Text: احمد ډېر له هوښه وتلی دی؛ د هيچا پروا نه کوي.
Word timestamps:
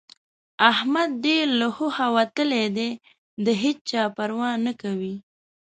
احمد 0.71 1.09
ډېر 1.25 1.45
له 1.59 1.67
هوښه 1.75 2.07
وتلی 2.17 2.65
دی؛ 2.77 2.89
د 3.45 3.47
هيچا 3.61 4.03
پروا 4.15 4.51
نه 4.65 4.73
کوي. 4.81 5.15